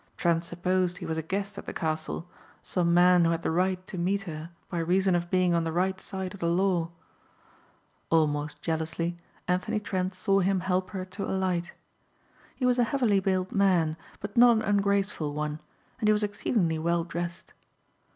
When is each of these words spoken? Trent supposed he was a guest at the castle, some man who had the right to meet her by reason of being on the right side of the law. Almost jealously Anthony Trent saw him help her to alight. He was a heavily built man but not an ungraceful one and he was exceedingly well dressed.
Trent 0.17 0.43
supposed 0.43 0.97
he 0.97 1.05
was 1.05 1.19
a 1.19 1.21
guest 1.21 1.59
at 1.59 1.67
the 1.67 1.73
castle, 1.75 2.27
some 2.63 2.91
man 2.91 3.23
who 3.23 3.29
had 3.29 3.43
the 3.43 3.51
right 3.51 3.85
to 3.85 3.99
meet 3.99 4.23
her 4.23 4.49
by 4.67 4.79
reason 4.79 5.13
of 5.13 5.29
being 5.29 5.53
on 5.53 5.63
the 5.63 5.71
right 5.71 6.01
side 6.01 6.33
of 6.33 6.39
the 6.39 6.47
law. 6.49 6.89
Almost 8.09 8.63
jealously 8.63 9.19
Anthony 9.47 9.79
Trent 9.79 10.15
saw 10.15 10.39
him 10.39 10.61
help 10.61 10.89
her 10.89 11.05
to 11.05 11.25
alight. 11.25 11.73
He 12.55 12.65
was 12.65 12.79
a 12.79 12.83
heavily 12.85 13.19
built 13.19 13.51
man 13.51 13.95
but 14.19 14.35
not 14.35 14.53
an 14.57 14.63
ungraceful 14.63 15.35
one 15.35 15.61
and 15.99 16.09
he 16.09 16.13
was 16.13 16.23
exceedingly 16.23 16.79
well 16.79 17.03
dressed. 17.03 17.53